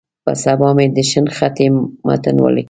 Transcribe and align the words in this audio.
په 0.25 0.31
سبا 0.43 0.69
مې 0.77 0.85
د 0.95 0.97
شنختې 1.11 1.67
متن 2.07 2.35
ولیک. 2.41 2.59